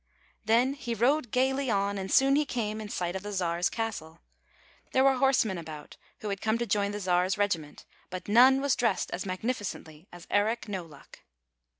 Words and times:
Then 0.45 0.73
he 0.73 0.95
rode 0.95 1.29
gaily 1.29 1.69
on, 1.69 1.99
and 1.99 2.11
soon 2.11 2.35
he 2.35 2.43
came 2.43 2.81
in 2.81 2.89
sight 2.89 3.15
of 3.15 3.21
the 3.21 3.31
Czar's 3.31 3.69
castle. 3.69 4.19
There 4.93 5.03
were 5.03 5.17
horsemen 5.17 5.59
about 5.59 5.95
who 6.21 6.29
had 6.29 6.41
come 6.41 6.57
to 6.57 6.65
join 6.65 6.89
the 6.89 6.99
Czar's 6.99 7.37
regiment, 7.37 7.85
but 8.09 8.27
none 8.27 8.61
was 8.61 8.75
dressed 8.75 9.11
as 9.11 9.27
magnificently 9.27 10.07
as 10.11 10.25
Eric 10.31 10.67
No 10.67 10.83
Luck. 10.83 11.19